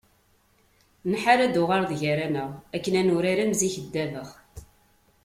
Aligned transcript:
Nḥar 1.11 1.39
ad 1.39 1.49
d-tuɣaleḍ 1.51 1.91
gar-aneɣ 2.01 2.49
akken 2.75 2.93
ad 2.99 3.03
nurar 3.05 3.39
am 3.43 3.51
zik 3.59 3.75
ddabex. 3.85 4.29